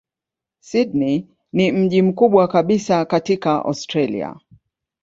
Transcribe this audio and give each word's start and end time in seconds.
Sydney 0.63 1.27
ni 1.53 1.71
mji 1.71 2.01
mkubwa 2.01 2.47
kabisa 2.47 3.05
katika 3.05 3.51
Australia. 3.65 4.35